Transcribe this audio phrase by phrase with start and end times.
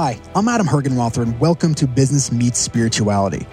[0.00, 3.44] Hi, I'm Adam Hergenrother, and welcome to Business Meets Spirituality.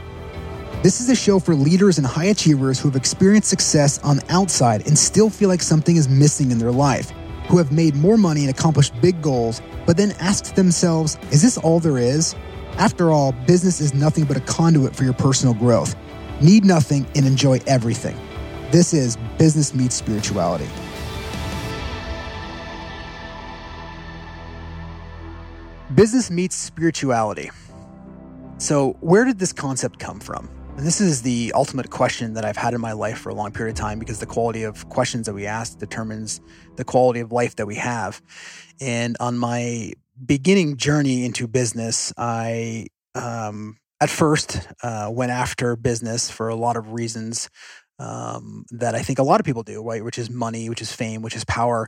[0.84, 4.26] This is a show for leaders and high achievers who have experienced success on the
[4.32, 7.10] outside and still feel like something is missing in their life,
[7.50, 11.58] who have made more money and accomplished big goals, but then asked themselves, is this
[11.58, 12.36] all there is?
[12.74, 15.96] After all, business is nothing but a conduit for your personal growth.
[16.44, 18.16] Need nothing and enjoy everything.
[18.70, 20.68] This is Business Meets Spirituality.
[25.96, 27.52] Business meets spirituality.
[28.58, 30.50] So, where did this concept come from?
[30.76, 33.54] And this is the ultimate question that I've had in my life for a long
[33.54, 36.42] period of time because the quality of questions that we ask determines
[36.76, 38.22] the quality of life that we have.
[38.82, 39.94] And on my
[40.26, 46.76] beginning journey into business, I um, at first uh, went after business for a lot
[46.76, 47.50] of reasons
[48.00, 50.04] um, that I think a lot of people do, right?
[50.04, 51.88] Which is money, which is fame, which is power,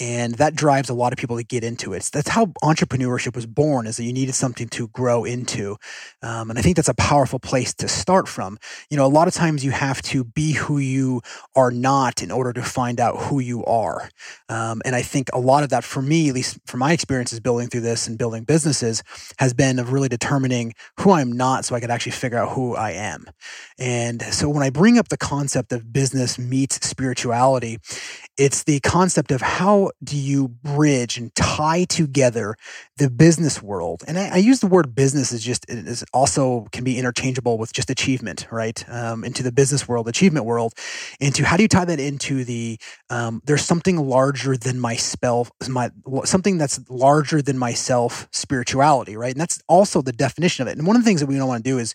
[0.00, 2.10] and that drives a lot of people to get into it.
[2.12, 5.76] That's how entrepreneurship was born: is that you needed something to grow into,
[6.22, 8.58] um, and I think that's a powerful place to start from.
[8.90, 11.22] You know, a lot of times you have to be who you
[11.54, 14.10] are not in order to find out who you are,
[14.48, 17.38] um, and I think a lot of that, for me, at least from my experiences
[17.38, 19.02] building through this and building businesses,
[19.38, 22.74] has been of really determining who I'm not, so I could actually figure out who
[22.74, 23.26] I am.
[23.78, 27.78] And so when I bring up the concept concept of business meets spirituality.
[28.38, 32.56] It's the concept of how do you bridge and tie together
[32.96, 34.02] the business world.
[34.08, 37.74] And I, I use the word business as just is also can be interchangeable with
[37.74, 38.82] just achievement, right?
[38.88, 40.72] Um, into the business world, achievement world,
[41.20, 42.78] into how do you tie that into the
[43.10, 45.90] um, there's something larger than myself, my
[46.24, 49.32] something that's larger than myself spirituality, right?
[49.32, 50.78] And that's also the definition of it.
[50.78, 51.94] And one of the things that we don't want to do is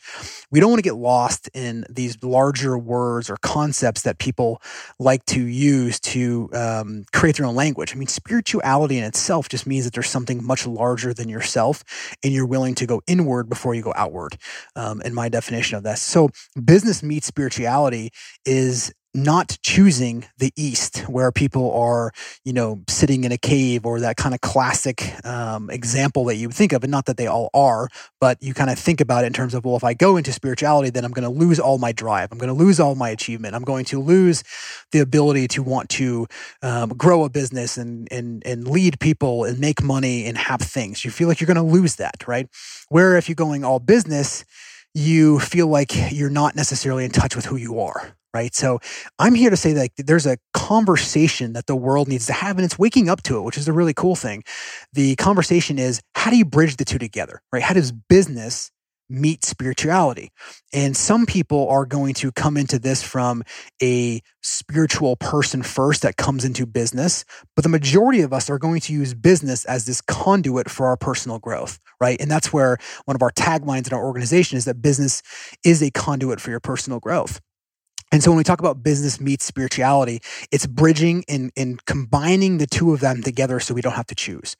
[0.51, 4.61] we don't want to get lost in these larger words or concepts that people
[4.99, 7.93] like to use to um, create their own language.
[7.93, 11.83] I mean, spirituality in itself just means that there's something much larger than yourself,
[12.23, 14.37] and you're willing to go inward before you go outward.
[14.75, 16.29] Um, in my definition of this, so
[16.63, 18.11] business meets spirituality
[18.45, 22.11] is not choosing the East, where people are,
[22.45, 26.47] you know, sitting in a cave or that kind of classic um, example that you
[26.47, 27.87] would think of, and not that they all are,
[28.21, 30.31] but you kind of think about it in terms of, well, if I go into
[30.31, 32.31] spirituality, then I'm going to lose all my drive.
[32.31, 33.55] I'm going to lose all my achievement.
[33.55, 34.43] I'm going to lose
[34.91, 36.27] the ability to want to
[36.61, 41.03] um, grow a business and, and, and lead people and make money and have things.
[41.03, 42.47] You feel like you're going to lose that, right?
[42.89, 44.45] Where if you're going all business,
[44.93, 48.53] you feel like you're not necessarily in touch with who you are right?
[48.53, 48.79] So
[49.17, 52.65] I'm here to say that there's a conversation that the world needs to have and
[52.65, 54.43] it's waking up to it, which is a really cool thing.
[54.93, 57.63] The conversation is how do you bridge the two together, right?
[57.63, 58.71] How does business
[59.09, 60.31] meet spirituality?
[60.73, 63.43] And some people are going to come into this from
[63.81, 67.25] a spiritual person first that comes into business,
[67.55, 70.97] but the majority of us are going to use business as this conduit for our
[70.97, 72.19] personal growth, right?
[72.21, 75.21] And that's where one of our taglines in our organization is that business
[75.63, 77.41] is a conduit for your personal growth.
[78.11, 80.19] And so when we talk about business meets spirituality,
[80.51, 84.15] it's bridging and, and combining the two of them together so we don't have to
[84.15, 84.55] choose.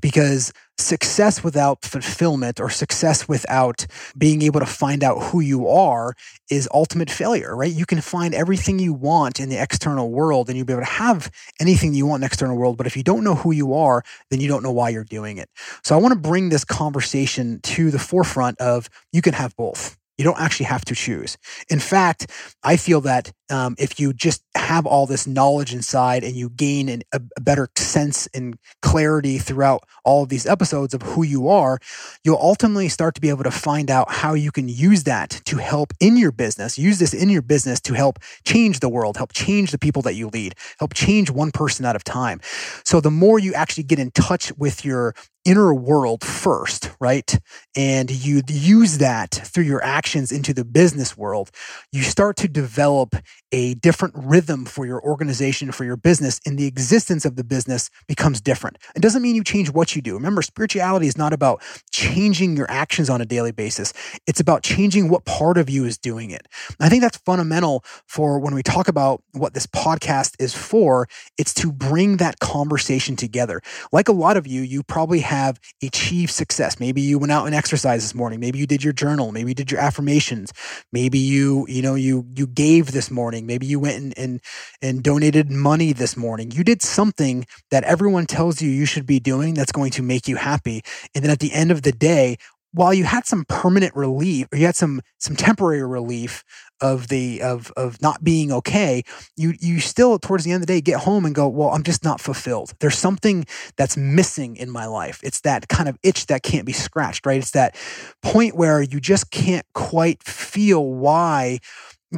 [0.00, 6.14] Because success without fulfillment or success without being able to find out who you are
[6.50, 7.72] is ultimate failure, right?
[7.72, 10.88] You can find everything you want in the external world and you'll be able to
[10.88, 12.76] have anything you want in the external world.
[12.76, 15.38] But if you don't know who you are, then you don't know why you're doing
[15.38, 15.50] it.
[15.84, 19.97] So I want to bring this conversation to the forefront of you can have both
[20.18, 21.38] you don't actually have to choose.
[21.70, 22.30] In fact,
[22.62, 26.88] I feel that um, if you just have all this knowledge inside and you gain
[26.88, 31.48] an, a, a, better sense and clarity throughout all of these episodes of who you
[31.48, 31.78] are,
[32.24, 35.56] you'll ultimately start to be able to find out how you can use that to
[35.56, 36.76] help in your business.
[36.76, 40.14] Use this in your business to help change the world, help change the people that
[40.14, 42.40] you lead, help change one person at a time.
[42.84, 45.14] So the more you actually get in touch with your
[45.48, 47.38] inner world first, right?
[47.74, 51.50] And you use that through your actions into the business world,
[51.90, 53.14] you start to develop
[53.50, 57.88] a different rhythm for your organization, for your business, and the existence of the business
[58.06, 58.76] becomes different.
[58.94, 60.12] It doesn't mean you change what you do.
[60.12, 63.94] Remember, spirituality is not about changing your actions on a daily basis.
[64.26, 66.46] It's about changing what part of you is doing it.
[66.78, 71.08] I think that's fundamental for when we talk about what this podcast is for.
[71.38, 73.62] It's to bring that conversation together.
[73.92, 75.37] Like a lot of you, you probably have
[75.82, 76.80] achieved success.
[76.80, 78.40] Maybe you went out and exercised this morning.
[78.40, 79.32] Maybe you did your journal.
[79.32, 80.52] Maybe you did your affirmations.
[80.92, 83.46] Maybe you, you know, you, you gave this morning.
[83.46, 84.40] Maybe you went and, and,
[84.82, 86.50] and donated money this morning.
[86.50, 90.28] You did something that everyone tells you you should be doing that's going to make
[90.28, 90.82] you happy.
[91.14, 92.36] And then at the end of the day,
[92.72, 96.44] while you had some permanent relief or you had some some temporary relief
[96.80, 99.02] of the of of not being okay
[99.36, 101.82] you you still towards the end of the day get home and go well i'm
[101.82, 103.44] just not fulfilled there's something
[103.76, 107.40] that's missing in my life it's that kind of itch that can't be scratched right
[107.40, 107.74] it's that
[108.22, 111.58] point where you just can't quite feel why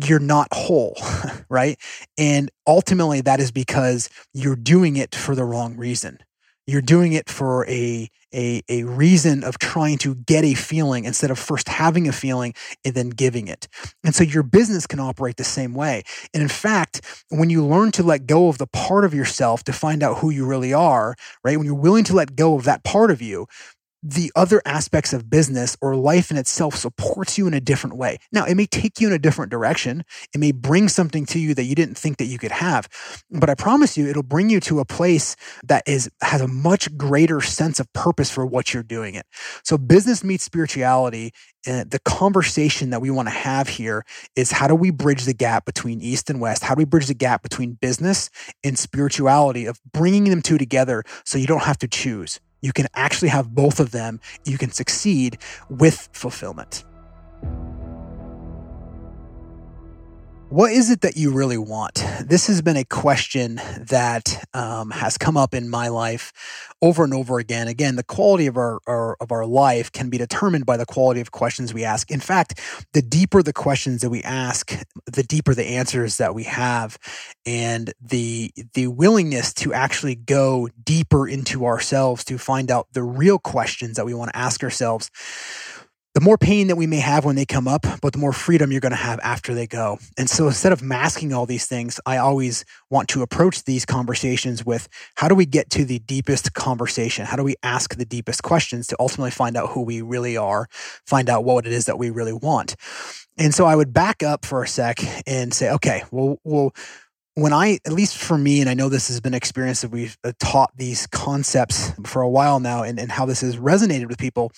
[0.07, 0.97] you're not whole,
[1.49, 1.79] right?
[2.17, 6.19] And ultimately, that is because you're doing it for the wrong reason.
[6.71, 11.33] You're doing it for a, a, a reason of trying to get a feeling instead
[11.33, 13.67] of first having a feeling and then giving it.
[14.05, 16.05] And so your business can operate the same way.
[16.33, 19.73] And in fact, when you learn to let go of the part of yourself to
[19.73, 21.57] find out who you really are, right?
[21.57, 23.47] When you're willing to let go of that part of you,
[24.03, 28.19] the other aspects of business or life in itself supports you in a different way.
[28.33, 30.05] Now, it may take you in a different direction.
[30.35, 32.89] It may bring something to you that you didn't think that you could have.
[33.31, 36.97] But I promise you, it'll bring you to a place that is has a much
[36.97, 39.27] greater sense of purpose for what you're doing it.
[39.65, 41.33] So business meets spirituality.
[41.67, 45.35] And the conversation that we want to have here is how do we bridge the
[45.35, 46.65] gap between East and West?
[46.65, 48.31] How do we bridge the gap between business
[48.65, 52.41] and spirituality of bringing them two together so you don't have to choose?
[52.61, 54.21] You can actually have both of them.
[54.45, 56.85] You can succeed with fulfillment.
[60.51, 62.05] What is it that you really want?
[62.25, 66.33] This has been a question that um, has come up in my life
[66.83, 67.69] over and over again.
[67.69, 71.21] Again, the quality of our, our, of our life can be determined by the quality
[71.21, 72.11] of questions we ask.
[72.11, 72.59] In fact,
[72.95, 74.77] the deeper the questions that we ask,
[75.07, 76.99] the deeper the answers that we have,
[77.47, 83.39] and the the willingness to actually go deeper into ourselves to find out the real
[83.39, 85.13] questions that we want to ask ourselves
[86.15, 88.73] the more pain that we may have when they come up, but the more freedom
[88.73, 89.99] you're going to have after they go.
[90.19, 94.67] And so instead of masking all these things, I always want to approach these conversations
[94.67, 97.27] with how do we get to the deepest conversation?
[97.27, 100.67] How do we ask the deepest questions to ultimately find out who we really are,
[101.07, 102.75] find out what it is that we really want?
[103.39, 106.73] And so I would back up for a sec and say, okay, well, well,
[107.35, 110.19] when I, at least for me, and I know this has been experience that we've
[110.25, 114.19] uh, taught these concepts for a while now and, and how this has resonated with
[114.19, 114.51] people,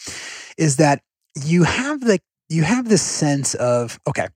[0.56, 1.02] is that
[1.34, 2.18] you have the
[2.48, 4.28] you have this sense of okay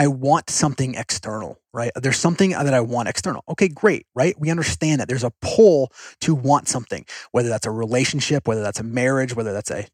[0.00, 1.90] I want something external, right?
[1.94, 3.44] There's something that I want external.
[3.50, 4.34] Okay, great, right?
[4.38, 8.80] We understand that there's a pull to want something, whether that's a relationship, whether that's
[8.80, 9.86] a marriage, whether that's a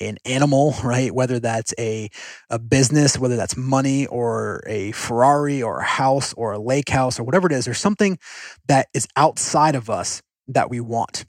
[0.00, 1.14] an animal, right?
[1.14, 2.10] Whether that's a
[2.50, 7.18] a business, whether that's money or a Ferrari or a house or a lake house
[7.18, 8.18] or whatever it is, there's something
[8.68, 11.24] that is outside of us that we want.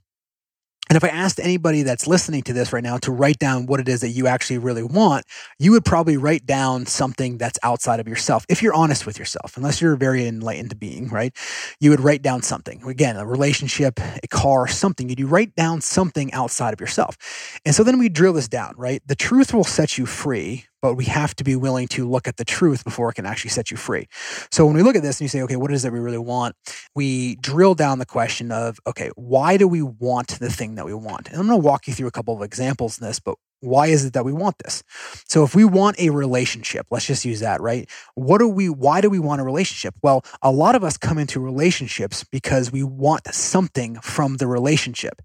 [0.95, 3.81] And if I asked anybody that's listening to this right now to write down what
[3.81, 5.25] it is that you actually really want,
[5.59, 8.45] you would probably write down something that's outside of yourself.
[8.47, 11.35] If you're honest with yourself, unless you're a very enlightened being, right?
[11.81, 12.81] You would write down something.
[12.87, 15.09] Again, a relationship, a car, something.
[15.09, 17.17] You'd write down something outside of yourself.
[17.65, 19.01] And so then we drill this down, right?
[19.05, 22.37] The truth will set you free, but we have to be willing to look at
[22.37, 24.07] the truth before it can actually set you free.
[24.51, 25.99] So when we look at this and you say, okay, what is it that we
[25.99, 26.55] really want?
[26.93, 30.93] We drill down the question of, okay, why do we want the thing that we
[30.93, 31.27] want?
[31.29, 33.87] And I'm going to walk you through a couple of examples in this, but why
[33.87, 34.83] is it that we want this?
[35.27, 37.89] So if we want a relationship, let's just use that, right?
[38.13, 39.95] What do we why do we want a relationship?
[40.03, 45.19] Well, a lot of us come into relationships because we want something from the relationship.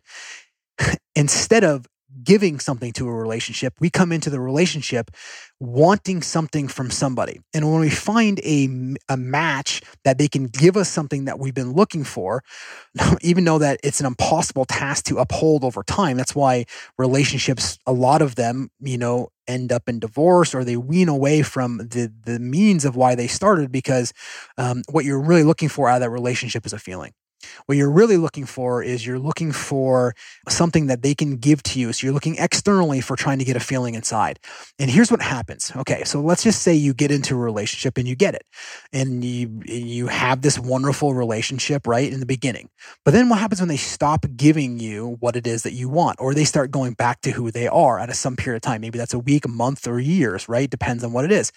[1.15, 1.85] Instead of
[2.23, 3.75] giving something to a relationship.
[3.81, 5.11] We come into the relationship
[5.59, 7.41] wanting something from somebody.
[7.53, 8.69] And when we find a,
[9.09, 12.43] a match that they can give us something that we've been looking for,
[13.21, 16.65] even though that it's an impossible task to uphold over time, that's why
[16.99, 21.43] relationships, a lot of them, you know, end up in divorce or they wean away
[21.43, 24.13] from the, the means of why they started because
[24.57, 27.13] um, what you're really looking for out of that relationship is a feeling.
[27.67, 30.15] What you're really looking for is you're looking for
[30.49, 31.93] something that they can give to you.
[31.93, 34.39] So you're looking externally for trying to get a feeling inside.
[34.79, 35.73] And here's what happens.
[35.77, 38.45] Okay, so let's just say you get into a relationship and you get it.
[38.93, 42.69] And you you have this wonderful relationship right in the beginning.
[43.05, 46.21] But then what happens when they stop giving you what it is that you want
[46.21, 48.81] or they start going back to who they are at a some period of time.
[48.81, 50.69] Maybe that's a week, a month or years, right?
[50.69, 51.53] Depends on what it is.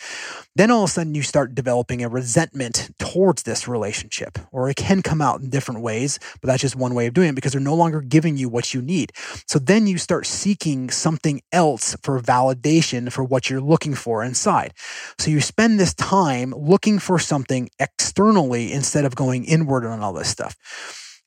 [0.55, 4.75] Then all of a sudden you start developing a resentment towards this relationship or it
[4.75, 7.35] can come out in different different ways, but that's just one way of doing it
[7.35, 9.11] because they're no longer giving you what you need.
[9.47, 14.73] So then you start seeking something else for validation for what you're looking for inside.
[15.17, 20.13] So you spend this time looking for something externally instead of going inward on all
[20.13, 20.55] this stuff.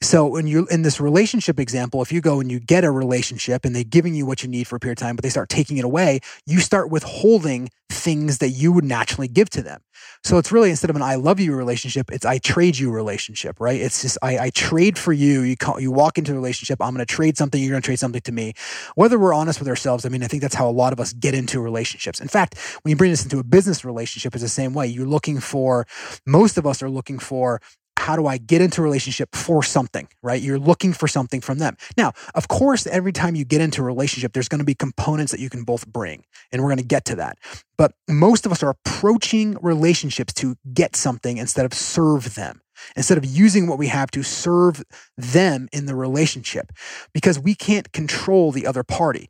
[0.03, 3.65] So when you're in this relationship example, if you go and you get a relationship
[3.65, 5.49] and they're giving you what you need for a period of time, but they start
[5.49, 9.81] taking it away, you start withholding things that you would naturally give to them.
[10.23, 13.59] So it's really instead of an I love you relationship, it's I trade you relationship,
[13.59, 13.81] right?
[13.81, 15.41] It's just I, I trade for you.
[15.41, 16.83] You call, you walk into a relationship.
[16.83, 17.63] I'm going to trade something.
[17.63, 18.53] You're going to trade something to me.
[18.97, 21.15] Whether we're honest with ourselves, I mean, I think that's how a lot of us
[21.15, 22.21] get into relationships.
[22.21, 24.87] In fact, when you bring this into a business relationship, it's the same way.
[24.87, 25.87] You're looking for.
[26.27, 27.63] Most of us are looking for
[28.07, 30.41] how do I get into a relationship for something, right?
[30.41, 31.77] You're looking for something from them.
[31.97, 35.33] Now, of course, every time you get into a relationship, there's going to be components
[35.33, 36.23] that you can both bring,
[36.53, 37.37] and we're going to get to that.
[37.77, 42.61] But most of us are approaching relationships to get something instead of serve them,
[42.95, 44.85] instead of using what we have to serve
[45.17, 46.71] them in the relationship
[47.13, 49.29] because we can't control the other party.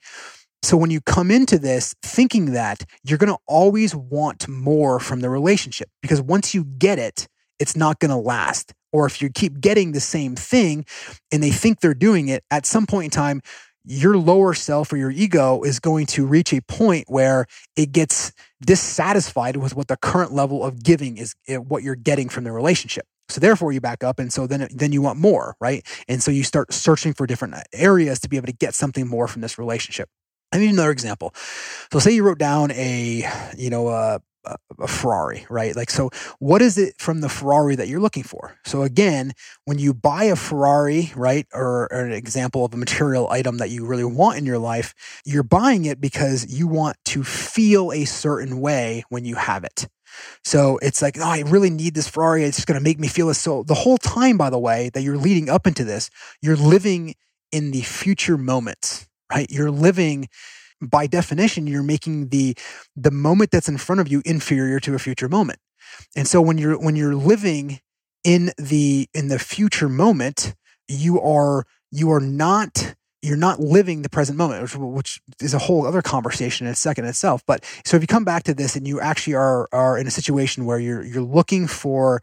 [0.62, 5.21] So when you come into this thinking that you're going to always want more from
[5.21, 7.26] the relationship because once you get it,
[7.58, 8.72] it's not going to last.
[8.92, 10.86] Or if you keep getting the same thing
[11.30, 13.42] and they think they're doing it, at some point in time,
[13.84, 17.46] your lower self or your ego is going to reach a point where
[17.76, 18.32] it gets
[18.64, 22.52] dissatisfied with what the current level of giving is eh, what you're getting from the
[22.52, 23.06] relationship.
[23.28, 25.86] So therefore you back up and so then then you want more, right?
[26.08, 29.28] And so you start searching for different areas to be able to get something more
[29.28, 30.08] from this relationship.
[30.52, 31.32] I mean another example.
[31.92, 34.20] So say you wrote down a, you know, a,
[34.80, 35.74] a Ferrari, right?
[35.74, 38.56] Like, so what is it from the Ferrari that you're looking for?
[38.64, 39.32] So again,
[39.64, 43.70] when you buy a Ferrari, right, or, or, an example of a material item that
[43.70, 48.04] you really want in your life, you're buying it because you want to feel a
[48.04, 49.88] certain way when you have it.
[50.44, 52.44] So it's like, oh, I really need this Ferrari.
[52.44, 53.40] It's going to make me feel this.
[53.40, 56.10] So the whole time, by the way, that you're leading up into this,
[56.40, 57.14] you're living
[57.52, 59.50] in the future moments, right?
[59.50, 60.28] You're living
[60.80, 62.56] by definition you're making the
[62.95, 65.59] the moment that's in front of you inferior to a future moment.
[66.14, 67.80] And so when you're when you're living
[68.25, 70.54] in the in the future moment
[70.88, 75.59] you are you are not you're not living the present moment which, which is a
[75.59, 77.42] whole other conversation in a second itself.
[77.47, 80.11] But so if you come back to this and you actually are are in a
[80.11, 82.23] situation where you're you're looking for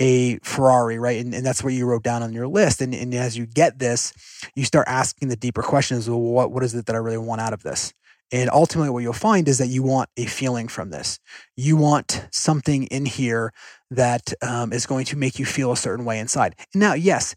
[0.00, 1.24] a Ferrari, right?
[1.24, 2.80] And, and that's what you wrote down on your list.
[2.80, 4.12] And, and as you get this,
[4.54, 6.08] you start asking the deeper questions.
[6.08, 7.92] Well, what, what is it that I really want out of this?
[8.32, 11.20] And ultimately, what you'll find is that you want a feeling from this.
[11.56, 13.52] You want something in here
[13.90, 16.56] that um, is going to make you feel a certain way inside.
[16.74, 17.34] now, yes,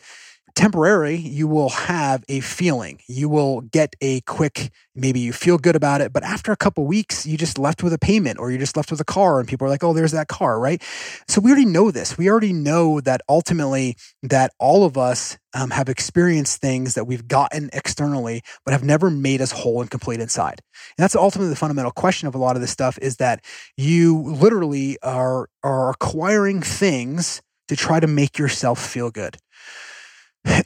[0.58, 3.00] temporary, you will have a feeling.
[3.08, 6.84] You will get a quick, maybe you feel good about it, but after a couple
[6.88, 9.48] weeks, you just left with a payment or you're just left with a car and
[9.48, 10.82] people are like, oh, there's that car, right?
[11.28, 12.18] So we already know this.
[12.18, 17.28] We already know that ultimately that all of us um, have experienced things that we've
[17.28, 20.60] gotten externally, but have never made us whole and complete inside.
[20.98, 23.46] And that's ultimately the fundamental question of a lot of this stuff is that
[23.78, 29.38] you literally are, are acquiring things to try to make yourself feel good.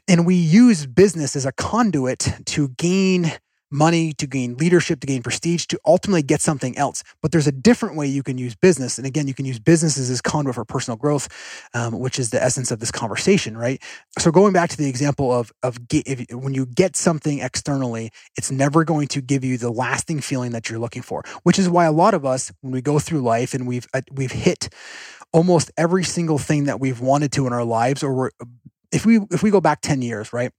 [0.07, 3.31] And we use business as a conduit to gain
[3.71, 7.03] money, to gain leadership, to gain prestige, to ultimately get something else.
[7.21, 8.97] But there's a different way you can use business.
[8.97, 11.29] And again, you can use businesses as conduit for personal growth,
[11.73, 13.81] um, which is the essence of this conversation, right?
[14.19, 18.11] So going back to the example of, of get, if, when you get something externally,
[18.37, 21.69] it's never going to give you the lasting feeling that you're looking for, which is
[21.69, 24.67] why a lot of us, when we go through life and we've, uh, we've hit
[25.31, 28.31] almost every single thing that we've wanted to in our lives or we're
[28.91, 30.51] if we if we go back 10 years, right?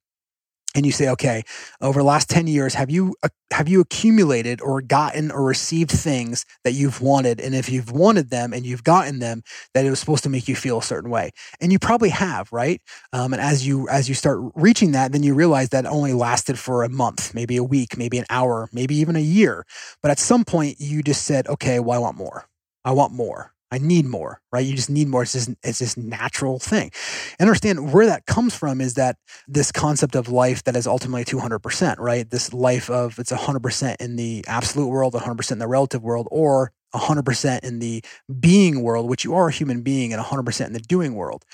[0.74, 1.42] And you say, okay,
[1.82, 5.90] over the last 10 years, have you uh, have you accumulated or gotten or received
[5.90, 7.40] things that you've wanted?
[7.40, 9.42] And if you've wanted them and you've gotten them,
[9.74, 11.32] that it was supposed to make you feel a certain way.
[11.60, 12.80] And you probably have, right?
[13.12, 16.58] Um, and as you as you start reaching that, then you realize that only lasted
[16.58, 19.66] for a month, maybe a week, maybe an hour, maybe even a year.
[20.02, 22.46] But at some point, you just said, okay, well, I want more.
[22.84, 23.51] I want more.
[23.72, 24.64] I need more, right?
[24.64, 25.22] You just need more.
[25.22, 26.90] It's just, it's this natural thing.
[27.38, 29.16] And understand where that comes from is that
[29.48, 32.28] this concept of life that is ultimately 200%, right?
[32.30, 36.70] This life of it's 100% in the absolute world, 100% in the relative world, or
[36.94, 38.04] 100% in the
[38.40, 41.44] being world, which you are a human being, and 100% in the doing world.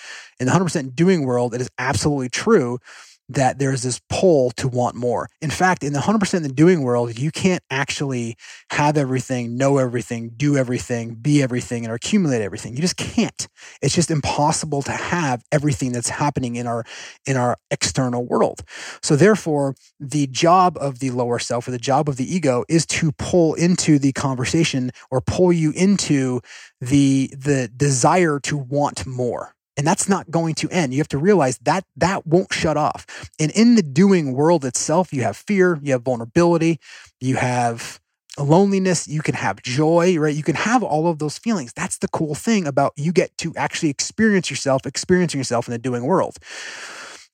[0.41, 2.81] In the 100% doing world, it is absolutely true
[3.29, 5.29] that there's this pull to want more.
[5.41, 8.37] In fact, in the 100% in the doing world, you can't actually
[8.71, 12.75] have everything, know everything, do everything, be everything, and accumulate everything.
[12.75, 13.49] You just can't.
[13.83, 16.85] It's just impossible to have everything that's happening in our
[17.27, 18.63] in our external world.
[19.03, 22.87] So therefore, the job of the lower self or the job of the ego is
[22.87, 26.41] to pull into the conversation or pull you into
[26.81, 30.93] the the desire to want more and that's not going to end.
[30.93, 33.07] You have to realize that that won't shut off.
[33.39, 36.81] And in the doing world itself, you have fear, you have vulnerability,
[37.21, 38.01] you have
[38.37, 40.35] loneliness, you can have joy, right?
[40.35, 41.73] You can have all of those feelings.
[41.73, 45.79] That's the cool thing about you get to actually experience yourself, experiencing yourself in the
[45.79, 46.39] doing world.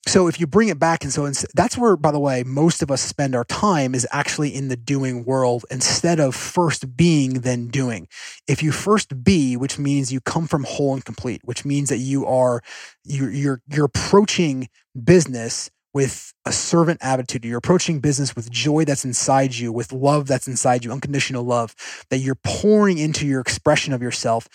[0.07, 2.91] So if you bring it back and so that's where by the way most of
[2.91, 7.67] us spend our time is actually in the doing world instead of first being then
[7.67, 8.07] doing
[8.47, 11.97] if you first be which means you come from whole and complete which means that
[11.97, 12.61] you are
[13.03, 14.67] you're you're, you're approaching
[15.03, 17.45] business with a servant attitude.
[17.45, 21.73] You're approaching business with joy that's inside you, with love that's inside you, unconditional love
[22.09, 24.49] that you're pouring into your expression of yourself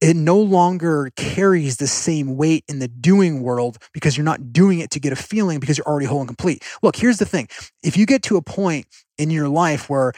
[0.00, 4.80] it no longer carries the same weight in the doing world because you're not doing
[4.80, 6.62] it to get a feeling because you're already whole and complete.
[6.82, 7.48] Look, here's the thing.
[7.82, 8.86] If you get to a point
[9.18, 10.12] in your life where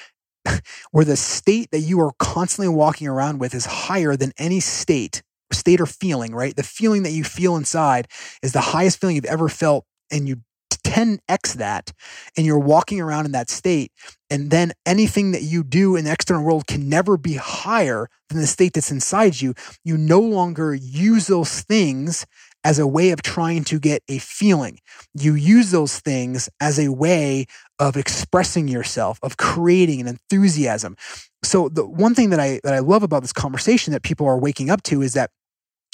[0.90, 5.22] where the state that you are constantly walking around with is higher than any state,
[5.52, 6.56] state or feeling, right?
[6.56, 8.08] The feeling that you feel inside
[8.42, 10.36] is the highest feeling you've ever felt and you
[10.70, 11.92] 10x that
[12.36, 13.92] and you're walking around in that state
[14.30, 18.40] and then anything that you do in the external world can never be higher than
[18.40, 19.54] the state that's inside you.
[19.84, 22.26] You no longer use those things
[22.64, 24.80] as a way of trying to get a feeling.
[25.14, 27.46] You use those things as a way
[27.78, 30.96] of expressing yourself of creating an enthusiasm.
[31.44, 34.38] So the one thing that i that i love about this conversation that people are
[34.38, 35.30] waking up to is that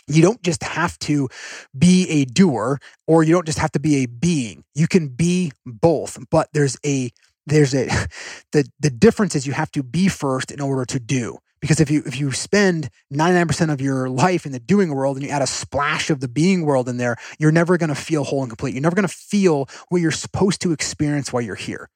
[0.06, 1.28] you don't just have to
[1.76, 4.64] be a doer or you don't just have to be a being.
[4.74, 7.10] You can be both, but there's a
[7.46, 7.86] there's a
[8.52, 11.38] the the difference is you have to be first in order to do.
[11.60, 15.24] Because if you if you spend 99% of your life in the doing world and
[15.24, 18.24] you add a splash of the being world in there, you're never going to feel
[18.24, 18.74] whole and complete.
[18.74, 21.88] You're never going to feel what you're supposed to experience while you're here.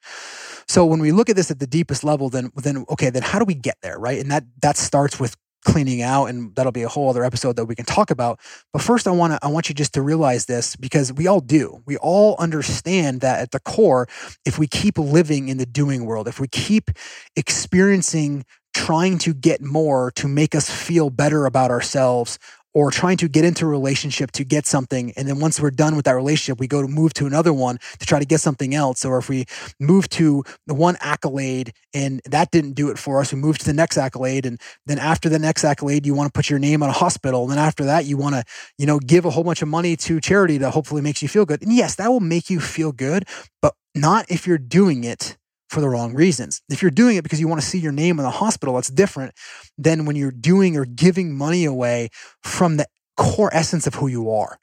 [0.68, 3.40] So when we look at this at the deepest level, then then okay, then how
[3.40, 4.20] do we get there, right?
[4.20, 7.66] And that that starts with cleaning out and that'll be a whole other episode that
[7.66, 8.38] we can talk about.
[8.72, 11.40] But first i want to i want you just to realize this because we all
[11.40, 11.82] do.
[11.84, 14.06] We all understand that at the core
[14.46, 16.90] if we keep living in the doing world if we keep
[17.34, 22.38] experiencing trying to get more to make us feel better about ourselves
[22.76, 25.10] or trying to get into a relationship to get something.
[25.16, 27.78] And then once we're done with that relationship, we go to move to another one
[27.98, 29.02] to try to get something else.
[29.02, 29.46] Or if we
[29.80, 33.64] move to the one accolade and that didn't do it for us, we move to
[33.64, 34.44] the next accolade.
[34.44, 37.44] And then after the next accolade, you want to put your name on a hospital.
[37.44, 38.44] And then after that, you want to,
[38.76, 41.46] you know, give a whole bunch of money to charity that hopefully makes you feel
[41.46, 41.62] good.
[41.62, 43.24] And yes, that will make you feel good,
[43.62, 46.62] but not if you're doing it for the wrong reasons.
[46.68, 48.90] If you're doing it because you want to see your name in the hospital, that's
[48.90, 49.34] different
[49.76, 52.08] than when you're doing or giving money away
[52.42, 54.58] from the core essence of who you are.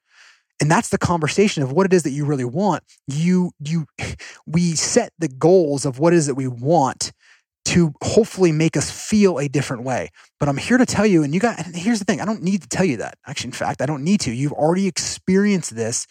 [0.61, 2.83] And that's the conversation of what it is that you really want.
[3.07, 3.85] You you
[4.45, 7.11] we set the goals of what is it we want
[7.65, 10.09] to hopefully make us feel a different way.
[10.39, 12.61] But I'm here to tell you, and you got, here's the thing I don't need
[12.61, 13.17] to tell you that.
[13.25, 14.31] Actually, in fact, I don't need to.
[14.31, 16.05] You've already experienced this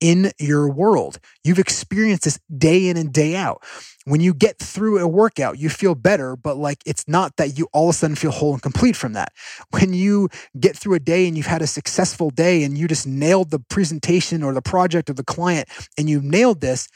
[0.00, 1.18] in your world.
[1.44, 3.62] You've experienced this day in and day out.
[4.04, 7.68] When you get through a workout, you feel better, but like it's not that you
[7.72, 9.32] all of a sudden feel whole and complete from that.
[9.70, 10.28] When you
[10.58, 13.58] get through a day and you've had a successful day and you just nailed the
[13.58, 16.88] presentation or the project or the client and you nailed this,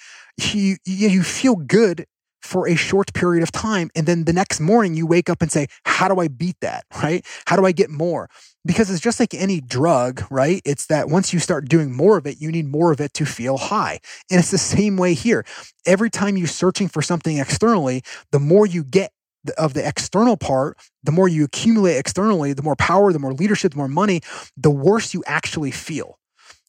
[0.52, 2.06] you, you feel good
[2.42, 3.90] for a short period of time.
[3.94, 6.84] And then the next morning you wake up and say, How do I beat that?
[7.02, 7.24] Right?
[7.46, 8.28] How do I get more?
[8.66, 10.60] Because it's just like any drug, right?
[10.66, 13.24] It's that once you start doing more of it, you need more of it to
[13.24, 14.00] feel high.
[14.30, 15.46] And it's the same way here.
[15.86, 19.12] Every time you're searching for something externally, the more you get
[19.56, 23.72] of the external part, the more you accumulate externally, the more power, the more leadership,
[23.72, 24.20] the more money,
[24.56, 26.18] the worse you actually feel.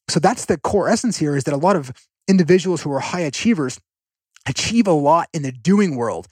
[0.08, 1.92] So that's the core essence here is that a lot of
[2.28, 3.78] individuals who are high achievers
[4.48, 6.28] achieve a lot in the doing world.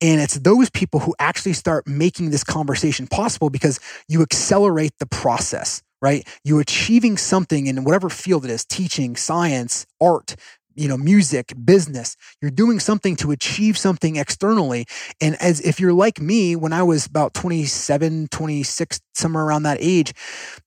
[0.00, 5.06] And it's those people who actually start making this conversation possible because you accelerate the
[5.06, 6.26] process, right?
[6.44, 10.34] You're achieving something in whatever field it is, teaching, science, art,
[10.74, 12.16] you know, music, business.
[12.40, 14.86] You're doing something to achieve something externally.
[15.20, 19.78] And as if you're like me, when I was about 27, 26, somewhere around that
[19.80, 20.14] age,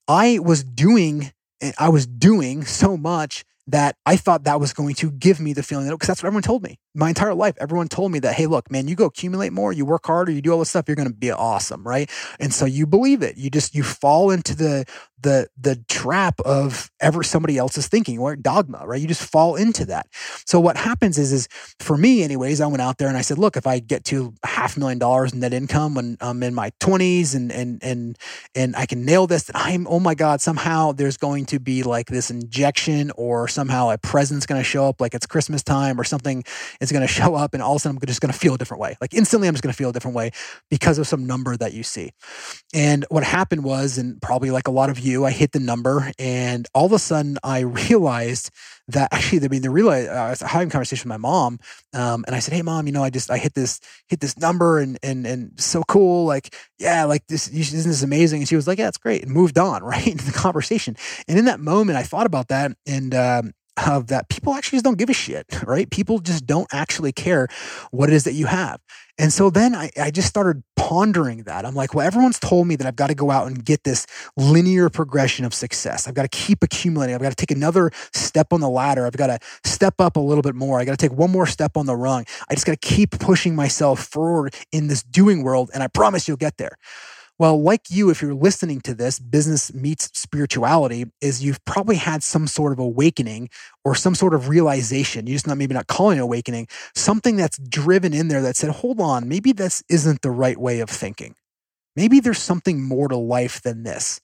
[0.07, 4.93] I was doing, eh, I was doing so much that I thought that was going
[4.95, 7.55] to give me the feeling that, because that's what everyone told me my entire life.
[7.59, 10.41] Everyone told me that, hey, look, man, you go accumulate more, you work harder, you
[10.41, 11.85] do all this stuff, you're going to be awesome.
[11.85, 12.09] Right.
[12.39, 13.37] And so you believe it.
[13.37, 14.85] You just, you fall into the,
[15.21, 19.01] the, the trap of ever somebody else's thinking or dogma, right?
[19.01, 20.07] You just fall into that.
[20.45, 21.47] So what happens is, is
[21.79, 24.33] for me, anyways, I went out there and I said, look, if I get to
[24.43, 28.17] half a million dollars in net income when I'm in my twenties and, and, and,
[28.53, 32.07] and I can nail this, I'm, oh my God, somehow there's going to be like
[32.07, 36.03] this injection or somehow a present's going to show up like it's Christmas time or
[36.03, 36.43] something
[36.85, 38.53] is going to show up and all of a sudden I'm just going to feel
[38.53, 38.95] a different way.
[39.01, 40.31] Like instantly I'm just going to feel a different way
[40.69, 42.11] because of some number that you see.
[42.73, 46.11] And what happened was, and probably like a lot of you, I hit the number
[46.17, 48.51] and all of a sudden I realized
[48.87, 51.59] that actually, I mean, the real, uh, I was having a conversation with my mom,
[51.93, 54.37] um, and I said, "Hey, mom, you know, I just I hit this hit this
[54.37, 58.55] number, and and and so cool, like yeah, like this isn't this amazing?" And she
[58.55, 60.95] was like, "Yeah, it's great," and moved on right into the conversation.
[61.27, 63.53] And in that moment, I thought about that, and um,
[63.85, 65.89] of that people actually just don't give a shit, right?
[65.89, 67.47] People just don't actually care
[67.91, 68.79] what it is that you have.
[69.17, 71.65] And so then I, I just started pondering that.
[71.65, 74.05] I'm like, well, everyone's told me that I've got to go out and get this
[74.35, 76.07] linear progression of success.
[76.07, 77.15] I've got to keep accumulating.
[77.15, 79.05] I've got to take another step on the ladder.
[79.05, 80.79] I've got to step up a little bit more.
[80.79, 82.25] I got to take one more step on the rung.
[82.49, 85.71] I just got to keep pushing myself forward in this doing world.
[85.73, 86.77] And I promise you'll get there.
[87.37, 92.23] Well, like you, if you're listening to this, business meets spirituality, is you've probably had
[92.23, 93.49] some sort of awakening
[93.83, 95.27] or some sort of realization.
[95.27, 98.69] You just not maybe not calling it awakening, something that's driven in there that said,
[98.69, 101.35] hold on, maybe this isn't the right way of thinking.
[101.97, 104.21] Maybe there's something more to life than this.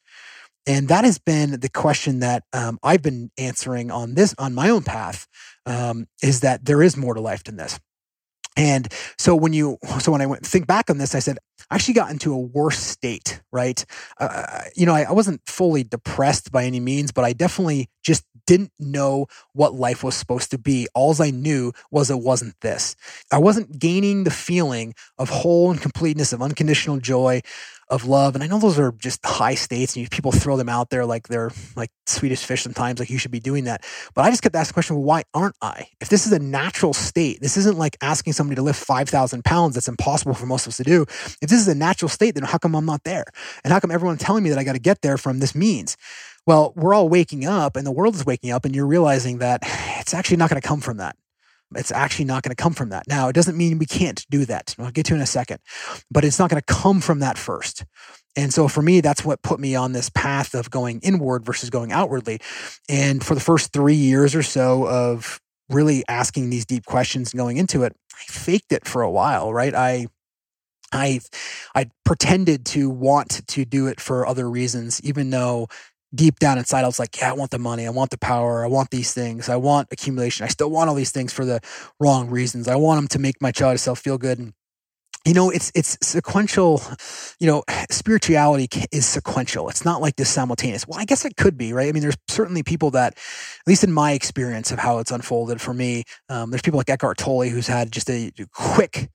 [0.66, 4.70] And that has been the question that um, I've been answering on this, on my
[4.70, 5.28] own path,
[5.66, 7.80] um, is that there is more to life than this.
[8.58, 11.38] And so when you, so when I went think back on this, I said,
[11.70, 13.84] I actually got into a worse state, right?
[14.20, 18.26] Uh, you know, I, I wasn't fully depressed by any means, but I definitely just
[18.46, 20.88] didn't know what life was supposed to be.
[20.94, 22.96] Alls I knew was it wasn't this.
[23.32, 27.42] I wasn't gaining the feeling of whole and completeness, of unconditional joy,
[27.92, 28.36] of love.
[28.36, 31.28] And I know those are just high states and people throw them out there like
[31.28, 33.84] they're like Swedish fish sometimes, like you should be doing that.
[34.16, 35.88] But I just kept asking the question, well, why aren't I?
[36.00, 39.76] If this is a natural state, this isn't like asking somebody to lift 5,000 pounds.
[39.76, 41.04] That's impossible for most of us to do.
[41.04, 43.26] If this is a natural state, then how come I'm not there?
[43.64, 45.98] And how come everyone's telling me that I got to get there from this means?
[46.48, 49.60] Well, we're all waking up and the world is waking up and you're realizing that
[50.00, 51.16] it's actually not going to come from that.
[51.76, 53.08] It's actually not going to come from that.
[53.08, 54.76] Now, it doesn't mean we can't do that.
[54.78, 55.60] I'll get to in a second,
[56.10, 57.86] but it's not going to come from that first.
[58.36, 61.70] And so for me, that's what put me on this path of going inward versus
[61.70, 62.40] going outwardly.
[62.88, 67.40] And for the first three years or so of really asking these deep questions and
[67.40, 69.74] going into it, I faked it for a while, right?
[69.74, 70.08] I
[70.94, 71.22] I
[71.74, 75.68] I pretended to want to do it for other reasons, even though
[76.14, 77.88] deep down inside, I was like, yeah, I want the money.
[77.88, 78.64] I want the power.
[78.64, 79.50] I want these things.
[79.50, 80.44] I want accumulation.
[80.44, 81.62] I still want all these things for the
[82.00, 82.68] wrong reasons.
[82.68, 84.40] I want them to make my child self feel good.
[84.40, 84.54] And,
[85.26, 86.82] you know, it's, it's sequential,
[87.40, 89.70] you know, spirituality is sequential.
[89.70, 90.88] It's not like this simultaneous.
[90.88, 91.88] Well, I guess it could be, right?
[91.88, 95.62] I mean, there's certainly people that, at least in my experience of how it's unfolded
[95.62, 99.10] for me, um, there's people like Eckhart Tolle who's had just a quick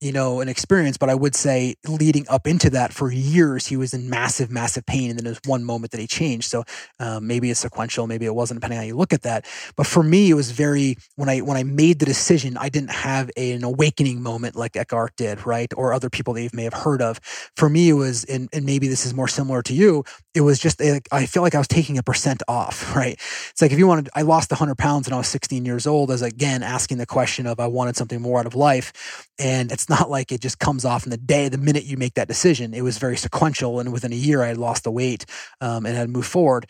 [0.00, 3.76] you know, an experience, but I would say leading up into that for years, he
[3.76, 5.10] was in massive, massive pain.
[5.10, 6.48] And then there's one moment that he changed.
[6.48, 6.62] So
[7.00, 9.44] um, maybe it's sequential, maybe it wasn't, depending on how you look at that.
[9.76, 12.92] But for me, it was very, when I, when I made the decision, I didn't
[12.92, 15.72] have a, an awakening moment like Eckhart did, right?
[15.76, 17.18] Or other people that you may have heard of.
[17.56, 20.60] For me, it was, and, and maybe this is more similar to you, it was
[20.60, 23.14] just, a, I feel like I was taking a percent off, right?
[23.50, 26.12] It's like if you wanted, I lost 100 pounds when I was 16 years old,
[26.12, 29.26] as again, asking the question of I wanted something more out of life.
[29.40, 32.14] And it's not like it just comes off in the day, the minute you make
[32.14, 32.74] that decision.
[32.74, 33.80] It was very sequential.
[33.80, 35.24] And within a year, I had lost the weight
[35.60, 36.66] um, and had moved forward.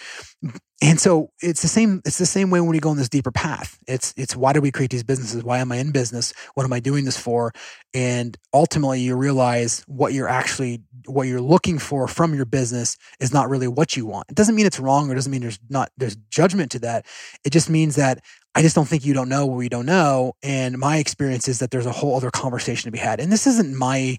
[0.81, 2.01] And so it's the same.
[2.05, 3.79] It's the same way when we go on this deeper path.
[3.88, 5.42] It's it's why do we create these businesses?
[5.42, 6.33] Why am I in business?
[6.55, 7.53] What am I doing this for?
[7.92, 13.33] And ultimately, you realize what you're actually what you're looking for from your business is
[13.33, 14.27] not really what you want.
[14.29, 17.07] It doesn't mean it's wrong, or doesn't mean there's not there's judgment to that.
[17.44, 18.22] It just means that
[18.55, 20.33] I just don't think you don't know what we don't know.
[20.42, 23.20] And my experience is that there's a whole other conversation to be had.
[23.20, 24.16] And this isn't my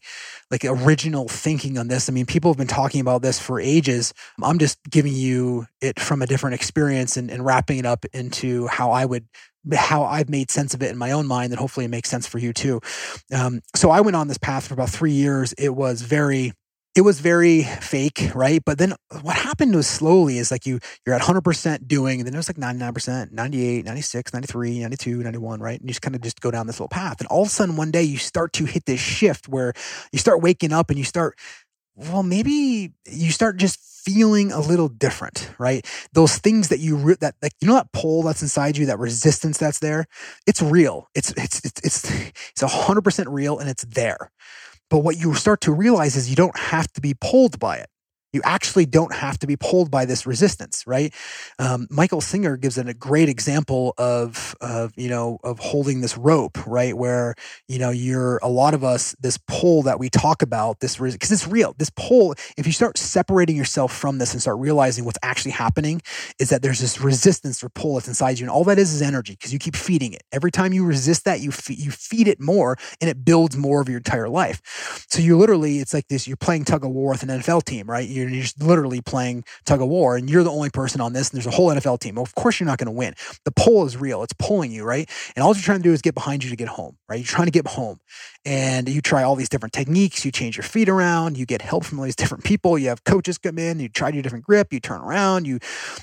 [0.52, 2.10] like original thinking on this.
[2.10, 4.14] I mean, people have been talking about this for ages.
[4.42, 8.68] I'm just giving you it from a different experience and, and wrapping it up into
[8.68, 9.28] how I would
[9.74, 12.26] how I've made sense of it in my own mind, and hopefully it makes sense
[12.26, 12.80] for you too.
[13.34, 15.54] Um, so I went on this path for about three years.
[15.54, 16.54] It was very
[16.96, 18.62] it was very fake, right?
[18.66, 22.28] But then uh, what happened was slowly is like you you're at 100% doing and
[22.28, 25.80] then it was like 99%, 98, 96, 93, 92, 91, right?
[25.80, 27.20] And you just kind of just go down this little path.
[27.20, 29.74] And all of a sudden one day you start to hit this shift where
[30.12, 31.38] you start waking up and you start
[31.96, 35.86] well maybe you start just feeling a little different, right?
[36.14, 39.00] Those things that you re- that like you know that pull that's inside you, that
[39.00, 40.06] resistance that's there,
[40.48, 41.10] it's real.
[41.14, 42.12] It's it's it's it's
[42.52, 44.32] it's 100% real and it's there.
[44.90, 47.90] But what you start to realize is you don't have to be pulled by it.
[48.34, 51.14] You actually don't have to be pulled by this resistance, right?
[51.58, 56.66] Um, Michael Singer gives a great example of, of, you know, of holding this rope,
[56.68, 56.96] right?
[56.96, 57.36] Where,
[57.68, 61.32] you know, you're a lot of us, this pull that we talk about, this, because
[61.32, 61.74] it's real.
[61.78, 66.02] This pull, if you start separating yourself from this and start realizing what's actually happening,
[66.40, 68.46] is that there's this resistance or pull that's inside you.
[68.46, 70.24] And all that is is energy because you keep feeding it.
[70.32, 73.82] Every time you resist that, you, fe- you feed it more and it builds more
[73.82, 75.06] of your entire life.
[75.10, 77.90] So you literally, it's like this, you're playing tug of war with an NFL team,
[77.90, 78.08] right?
[78.08, 81.30] You you're just literally playing tug of war and you're the only person on this
[81.30, 82.18] and there's a whole NFL team.
[82.18, 83.14] Of course you're not going to win.
[83.46, 84.24] The pull is real.
[84.24, 85.10] It's pulling you, right?
[85.36, 87.18] And all you're trying to do is get behind you to get home, right?
[87.18, 88.00] You're trying to get home.
[88.46, 91.84] And you try all these different techniques, you change your feet around, you get help
[91.84, 94.72] from all these different people, you have coaches come in, you try a different grip,
[94.74, 95.60] you turn around, you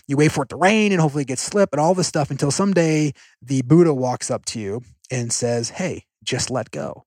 [0.06, 2.30] you wait for it to rain and hopefully it gets slip and all this stuff
[2.30, 7.04] until someday the Buddha walks up to you and says, Hey, just let go.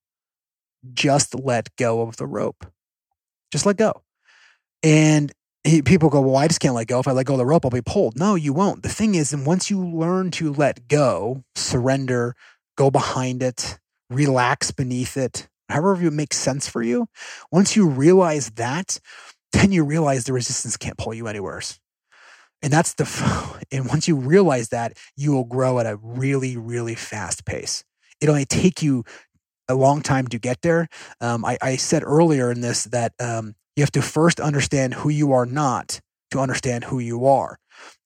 [0.93, 2.65] Just let go of the rope.
[3.51, 4.03] Just let go.
[4.83, 5.31] And
[5.63, 6.99] he, people go, Well, I just can't let go.
[6.99, 8.17] If I let go of the rope, I'll be pulled.
[8.17, 8.83] No, you won't.
[8.83, 12.35] The thing is, and once you learn to let go, surrender,
[12.77, 13.77] go behind it,
[14.09, 17.07] relax beneath it, however it makes sense for you,
[17.51, 18.99] once you realize that,
[19.51, 21.61] then you realize the resistance can't pull you anywhere.
[22.61, 26.95] And that's the, and once you realize that, you will grow at a really, really
[26.95, 27.83] fast pace.
[28.21, 29.03] It'll only take you
[29.67, 30.87] a long time to get there.
[31.21, 35.09] Um, I, I, said earlier in this that um, you have to first understand who
[35.09, 37.57] you are not to understand who you are.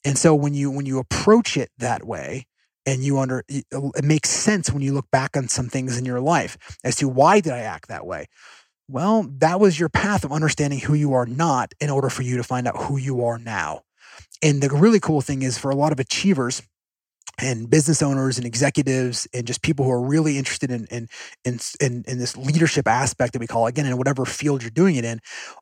[0.05, 2.45] And so when you when you approach it that way,
[2.85, 6.05] and you under uh, it makes sense when you look back on some things in
[6.05, 8.27] your life as to why did I act that way.
[8.87, 12.37] Well, that was your path of understanding who you are not in order for you
[12.37, 13.81] to find out who you are now.
[14.43, 16.61] And the really cool thing is for a lot of achievers,
[17.39, 21.07] and business owners and executives and just people who are really interested in in
[21.43, 24.95] in in, in this leadership aspect that we call again in whatever field you're doing
[24.95, 25.19] it in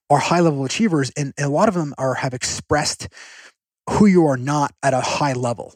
[0.09, 3.07] are high level achievers and, and a lot of them are have expressed
[3.89, 5.73] who you are not at a high level.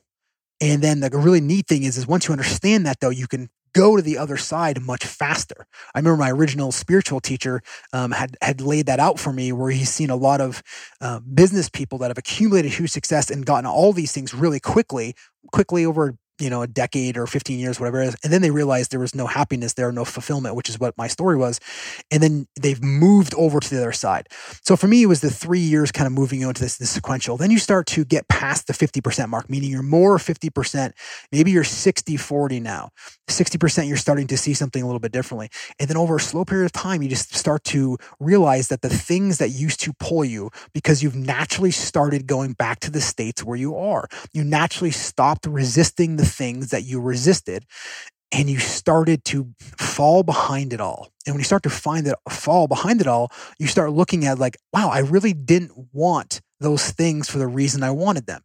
[0.62, 3.50] And then the really neat thing is is once you understand that though you can
[3.76, 5.68] go to the other side much faster.
[5.94, 7.62] I remember my original spiritual teacher
[7.94, 10.64] um, had had laid that out for me, where he's seen a lot of
[11.02, 15.14] uh, business people that have accumulated huge success and gotten all these things really quickly,
[15.52, 18.16] quickly over you know, a decade or 15 years, whatever it is.
[18.24, 21.08] And then they realized there was no happiness there, no fulfillment, which is what my
[21.08, 21.60] story was.
[22.12, 24.28] And then they've moved over to the other side.
[24.62, 27.38] So for me, it was the three years kind of moving into this, this sequential.
[27.38, 30.92] Then you start to get past the 50% mark, meaning you're more 50%.
[31.32, 32.90] Maybe you're 60, 40 now.
[33.30, 35.50] 60%, you're starting to see something a little bit differently.
[35.80, 38.90] And then over a slow period of time, you just start to realize that the
[38.90, 43.44] things that used to pull you because you've naturally started going back to the states
[43.44, 47.66] where you are, you naturally stopped resisting the the things that you resisted
[48.32, 51.10] and you started to fall behind it all.
[51.26, 54.40] And when you start to find that fall behind it all, you start looking at
[54.40, 58.42] like, wow, I really didn't want those things for the reason I wanted them.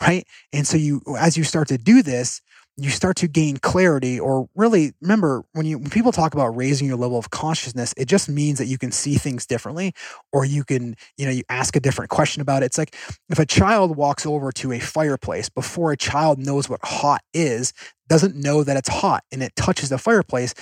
[0.00, 0.26] Right.
[0.52, 2.42] And so you, as you start to do this,
[2.76, 6.88] you start to gain clarity or really remember when you when people talk about raising
[6.88, 9.92] your level of consciousness it just means that you can see things differently
[10.32, 12.96] or you can you know you ask a different question about it it's like
[13.30, 17.72] if a child walks over to a fireplace before a child knows what hot is
[18.08, 20.54] doesn't know that it's hot and it touches the fireplace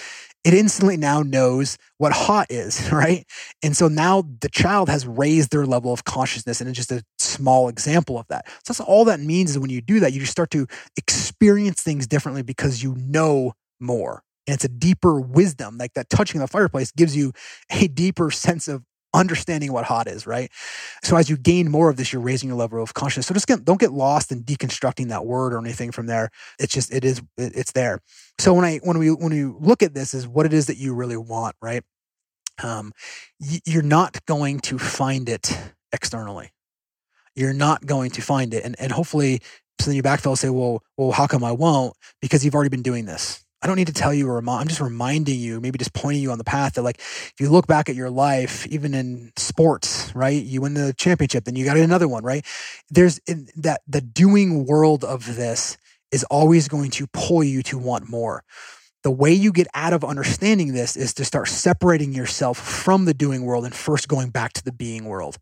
[0.44, 3.24] it instantly now knows what hot is, right?
[3.62, 7.04] And so now the child has raised their level of consciousness, and it's just a
[7.32, 8.46] small example of that.
[8.64, 10.66] So that's all that means is when you do that, you just start to
[10.96, 14.22] experience things differently because you know more.
[14.46, 17.32] And it's a deeper wisdom, like that touching the fireplace gives you
[17.70, 18.82] a deeper sense of
[19.14, 20.50] understanding what hot is, right?
[21.02, 23.26] So as you gain more of this, you're raising your level of consciousness.
[23.26, 26.30] So just get, don't get lost in deconstructing that word or anything from there.
[26.58, 28.00] It's just it is it, it's there.
[28.38, 30.76] So when I when we when we look at this is what it is that
[30.76, 31.82] you really want, right?
[32.62, 32.92] Um,
[33.40, 35.58] y- you're not going to find it
[35.92, 36.50] externally.
[37.34, 39.40] You're not going to find it, and and hopefully,
[39.80, 41.94] so then you backfill say, well, well, how come I won't?
[42.20, 44.68] Because you've already been doing this I don't need to tell you or remind, I'm
[44.68, 47.68] just reminding you, maybe just pointing you on the path that like, if you look
[47.68, 50.42] back at your life, even in sports, right?
[50.42, 52.44] You win the championship, then you got another one, right?
[52.90, 55.78] There's in that the doing world of this
[56.10, 58.42] is always going to pull you to want more.
[59.04, 63.14] The way you get out of understanding this is to start separating yourself from the
[63.14, 65.38] doing world and first going back to the being world.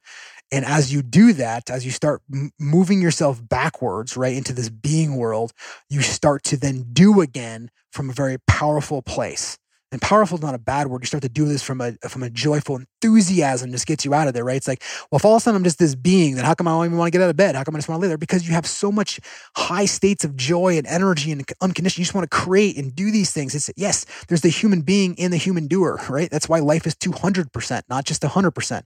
[0.52, 4.68] And as you do that, as you start m- moving yourself backwards, right, into this
[4.68, 5.52] being world,
[5.88, 9.58] you start to then do again from a very powerful place
[9.92, 11.02] and powerful is not a bad word.
[11.02, 14.28] You start to do this from a from a joyful enthusiasm, just gets you out
[14.28, 14.56] of there, right?
[14.56, 16.68] It's like, well, if all of a sudden I'm just this being, then how come
[16.68, 17.56] I don't even want to get out of bed?
[17.56, 18.18] How come I just want to lay there?
[18.18, 19.20] Because you have so much
[19.56, 22.02] high states of joy and energy and unconditional.
[22.02, 23.54] You just want to create and do these things.
[23.54, 26.30] It's yes, there's the human being and the human doer, right?
[26.30, 28.82] That's why life is 200%, not just 100%.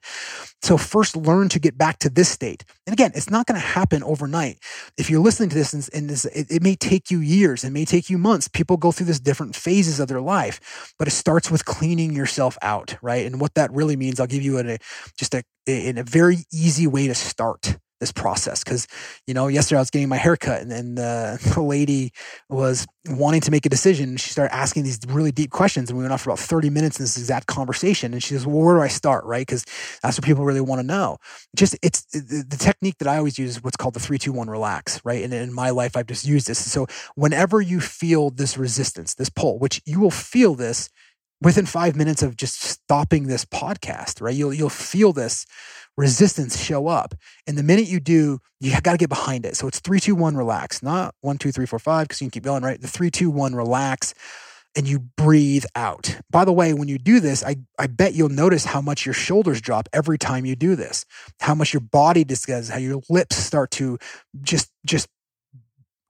[0.63, 2.65] So first learn to get back to this state.
[2.87, 4.59] And again, it's not going to happen overnight.
[4.97, 7.71] If you're listening to this and, and this, it, it may take you years, it
[7.71, 8.49] may take you months.
[8.49, 12.57] People go through this different phases of their life but it starts with cleaning yourself
[12.63, 13.27] out, right?
[13.27, 14.79] And what that really means, I'll give you a,
[15.19, 18.63] just a, in a very easy way to start this process.
[18.63, 18.87] Cause,
[19.27, 22.13] you know, yesterday I was getting my haircut and, and the, the lady
[22.49, 24.17] was wanting to make a decision.
[24.17, 26.99] She started asking these really deep questions and we went off for about 30 minutes
[26.99, 28.13] in this exact conversation.
[28.13, 29.25] And she says, well, where do I start?
[29.25, 29.47] Right.
[29.47, 29.65] Cause
[30.03, 31.17] that's what people really want to know.
[31.57, 34.33] Just it's the, the technique that I always use is what's called the three, two,
[34.33, 35.01] one, relax.
[35.05, 35.25] Right.
[35.25, 36.71] And in my life, I've just used this.
[36.71, 40.91] So whenever you feel this resistance, this pull, which you will feel this
[41.45, 44.35] within five minutes of just stopping this podcast, right?
[44.35, 45.47] You'll you'll feel this
[45.97, 47.15] resistance show up.
[47.47, 49.57] And the minute you do, you got to get behind it.
[49.57, 52.33] So it's three, two, one, relax, not one, two, three, four, five, because you can
[52.33, 52.81] keep going, right?
[52.81, 54.15] The three, two, one, relax,
[54.77, 56.19] and you breathe out.
[56.31, 59.13] By the way, when you do this, I, I bet you'll notice how much your
[59.13, 61.05] shoulders drop every time you do this,
[61.41, 63.99] how much your body discusses, how your lips start to
[64.43, 65.09] just just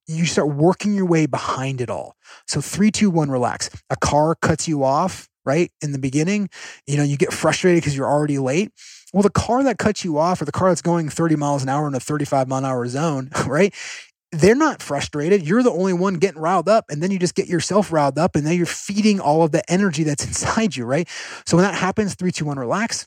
[0.06, 2.16] you start working your way behind it all.
[2.46, 3.70] So three, two, one, relax.
[3.90, 5.70] A car cuts you off, right?
[5.80, 6.50] In the beginning,
[6.86, 8.70] you know, you get frustrated because you're already late.
[9.14, 11.68] Well, the car that cuts you off or the car that's going 30 miles an
[11.68, 13.72] hour in a 35 mile an hour zone, right?
[14.32, 15.46] They're not frustrated.
[15.46, 16.86] You're the only one getting riled up.
[16.90, 19.62] And then you just get yourself riled up and then you're feeding all of the
[19.70, 21.08] energy that's inside you, right?
[21.46, 23.06] So when that happens, three, two, one, relax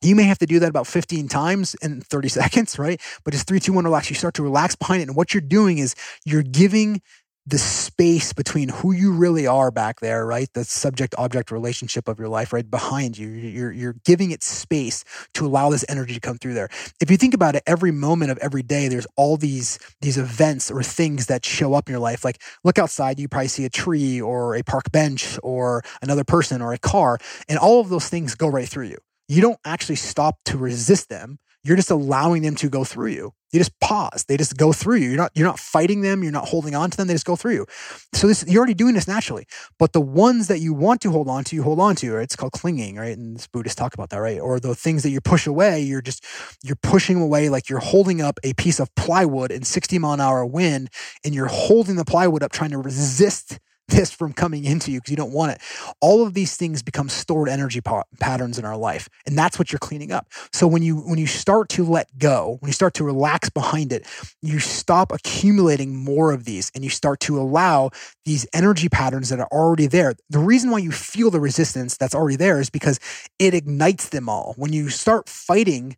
[0.00, 3.00] you may have to do that about 15 times in 30 seconds, right?
[3.24, 4.10] But it's three, two, one, relax.
[4.10, 5.08] You start to relax behind it.
[5.08, 7.02] And what you're doing is you're giving
[7.48, 10.52] the space between who you really are back there, right?
[10.52, 12.70] The subject object relationship of your life, right?
[12.70, 13.28] Behind you.
[13.28, 15.02] You're, you're giving it space
[15.34, 16.68] to allow this energy to come through there.
[17.00, 20.70] If you think about it, every moment of every day, there's all these, these events
[20.70, 22.22] or things that show up in your life.
[22.22, 26.60] Like look outside, you probably see a tree or a park bench or another person
[26.60, 29.96] or a car, and all of those things go right through you you don't actually
[29.96, 31.38] stop to resist them.
[31.64, 33.32] You're just allowing them to go through you.
[33.52, 34.24] You just pause.
[34.28, 35.08] They just go through you.
[35.08, 36.22] You're not you're not fighting them.
[36.22, 37.08] You're not holding on to them.
[37.08, 37.66] They just go through you.
[38.12, 39.46] So this you're already doing this naturally.
[39.78, 42.18] But the ones that you want to hold on to, you hold on to.
[42.18, 43.16] It's called clinging, right?
[43.16, 44.38] And Buddhists talk about that, right?
[44.38, 46.24] Or the things that you push away, you're just
[46.62, 50.20] you're pushing away like you're holding up a piece of plywood in 60 mile an
[50.20, 50.90] hour wind,
[51.24, 53.58] and you're holding the plywood up, trying to resist
[53.98, 55.60] this from coming into you because you don't want it.
[56.00, 59.72] All of these things become stored energy pa- patterns in our life, and that's what
[59.72, 60.28] you're cleaning up.
[60.52, 63.92] So when you when you start to let go, when you start to relax behind
[63.92, 64.06] it,
[64.42, 67.90] you stop accumulating more of these, and you start to allow
[68.24, 70.14] these energy patterns that are already there.
[70.30, 73.00] The reason why you feel the resistance that's already there is because
[73.38, 74.54] it ignites them all.
[74.56, 75.96] When you start fighting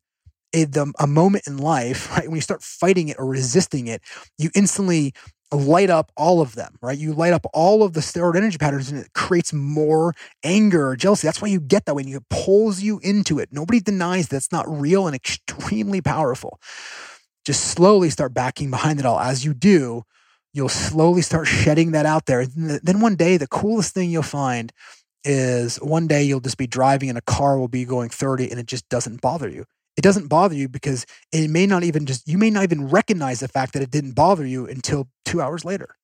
[0.53, 2.26] a, the, a moment in life, right?
[2.26, 4.03] When you start fighting it or resisting it,
[4.38, 5.12] you instantly
[5.52, 6.96] light up all of them, right?
[6.96, 10.96] You light up all of the steroid energy patterns and it creates more anger or
[10.96, 11.26] jealousy.
[11.26, 12.02] That's why you get that way.
[12.02, 13.48] It pulls you into it.
[13.52, 16.60] Nobody denies that's not real and extremely powerful.
[17.44, 19.18] Just slowly start backing behind it all.
[19.18, 20.04] As you do,
[20.52, 22.46] you'll slowly start shedding that out there.
[22.46, 24.72] Then one day, the coolest thing you'll find
[25.24, 28.58] is one day you'll just be driving and a car will be going 30 and
[28.58, 29.64] it just doesn't bother you
[30.00, 33.40] it doesn't bother you because it may not even just you may not even recognize
[33.40, 35.94] the fact that it didn't bother you until 2 hours later.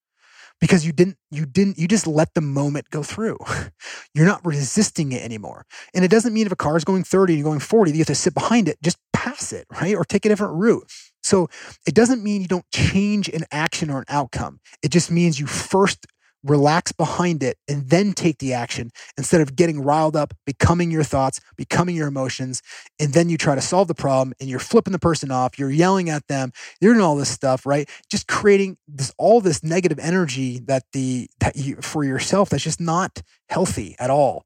[0.61, 3.39] Because you didn't you didn't you just let the moment go through.
[4.15, 5.65] You're not resisting it anymore.
[5.95, 7.99] And it doesn't mean if a car is going 30 and you're going 40 you
[7.99, 9.95] have to sit behind it just pass it right?
[9.95, 10.85] Or take a different route.
[11.23, 11.49] So
[11.87, 14.61] it doesn't mean you don't change an action or an outcome.
[14.83, 16.07] It just means you first
[16.45, 21.03] relax behind it, and then take the action instead of getting riled up, becoming your
[21.03, 22.63] thoughts, becoming your emotions.
[23.01, 25.71] And then you try to solve the problem and you're flipping the person off, you're
[25.71, 27.89] yelling at them, you're doing all this stuff, right?
[28.11, 32.81] Just creating this all this negative energy that the that you for yourself that's just
[32.81, 34.45] not healthy at all.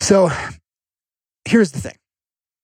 [0.00, 0.30] So
[1.44, 1.96] here's the thing.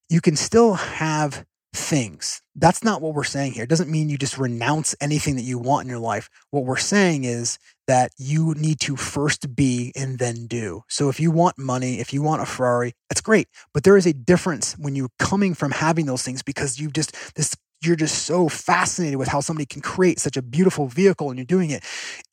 [0.09, 1.45] You can still have
[1.77, 2.43] things.
[2.55, 3.65] That's not what we're saying here.
[3.65, 6.29] It doesn't mean you just renounce anything that you want in your life.
[6.51, 10.83] What we're saying is that you need to first be and then do.
[10.89, 13.49] So if you want money, if you want a Ferrari, that's great.
[13.73, 17.35] But there is a difference when you're coming from having those things because you just
[17.35, 21.39] this you're just so fascinated with how somebody can create such a beautiful vehicle and
[21.39, 21.85] you're doing it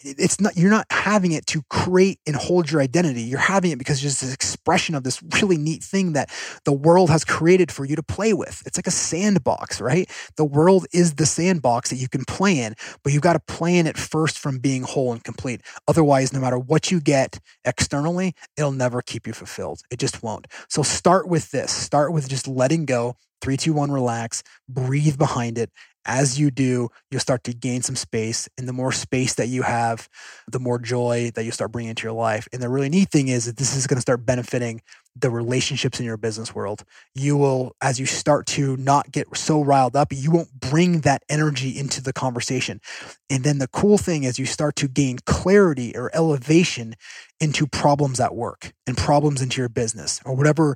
[0.03, 3.21] it's not you're not having it to create and hold your identity.
[3.21, 6.29] You're having it because it's just this expression of this really neat thing that
[6.65, 8.63] the world has created for you to play with.
[8.65, 10.09] It's like a sandbox right?
[10.37, 13.77] The world is the sandbox that you can play in but you've got to play
[13.77, 15.61] in it first from being whole and complete.
[15.87, 19.81] Otherwise no matter what you get externally it'll never keep you fulfilled.
[19.89, 20.47] It just won't.
[20.69, 21.71] So start with this.
[21.71, 23.15] Start with just letting go.
[23.41, 25.69] Three, two, one, relax, breathe behind it.
[26.05, 28.49] As you do, you'll start to gain some space.
[28.57, 30.09] And the more space that you have,
[30.47, 32.47] the more joy that you start bringing into your life.
[32.51, 34.81] And the really neat thing is that this is going to start benefiting
[35.15, 36.83] the relationships in your business world.
[37.13, 41.23] You will, as you start to not get so riled up, you won't bring that
[41.29, 42.81] energy into the conversation.
[43.29, 46.95] And then the cool thing is you start to gain clarity or elevation
[47.39, 50.75] into problems at work and problems into your business or whatever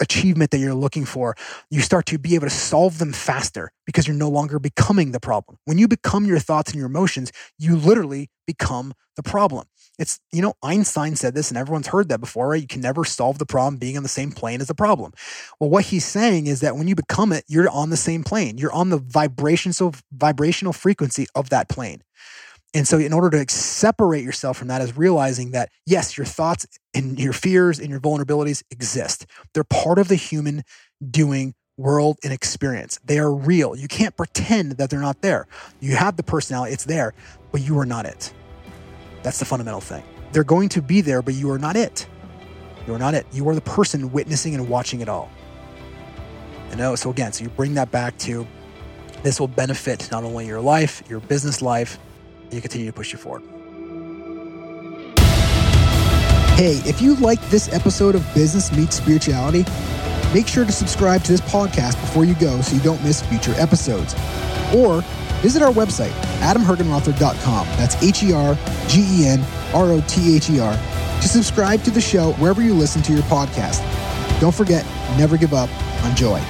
[0.00, 1.36] achievement that you're looking for,
[1.70, 5.20] you start to be able to solve them faster because you're no longer becoming the
[5.20, 5.58] problem.
[5.64, 9.66] When you become your thoughts and your emotions, you literally become the problem.
[9.98, 12.60] It's, you know, Einstein said this and everyone's heard that before, right?
[12.60, 15.12] You can never solve the problem being on the same plane as the problem.
[15.60, 18.56] Well, what he's saying is that when you become it, you're on the same plane.
[18.56, 22.02] You're on the vibrational vibrational frequency of that plane.
[22.72, 26.66] And so, in order to separate yourself from that, is realizing that yes, your thoughts
[26.94, 29.26] and your fears and your vulnerabilities exist.
[29.54, 30.62] They're part of the human
[31.10, 33.00] doing world and experience.
[33.04, 33.74] They are real.
[33.74, 35.48] You can't pretend that they're not there.
[35.80, 37.14] You have the personality, it's there,
[37.50, 38.32] but you are not it.
[39.22, 40.04] That's the fundamental thing.
[40.32, 42.06] They're going to be there, but you are not it.
[42.86, 43.26] You are not it.
[43.32, 45.30] You are the person witnessing and watching it all.
[46.70, 46.94] I know.
[46.94, 48.46] So, again, so you bring that back to
[49.22, 51.98] this will benefit not only your life, your business life,
[52.56, 53.42] you continue to push you forward.
[56.56, 59.64] Hey, if you liked this episode of Business Meets Spirituality,
[60.34, 63.54] make sure to subscribe to this podcast before you go so you don't miss future
[63.56, 64.14] episodes.
[64.76, 65.00] Or
[65.40, 67.66] visit our website, adamhergenrother.com.
[67.78, 69.40] That's H E R G E N
[69.72, 73.12] R O T H E R to subscribe to the show wherever you listen to
[73.12, 73.80] your podcast.
[74.40, 74.84] Don't forget,
[75.16, 75.70] never give up
[76.04, 76.40] on joy.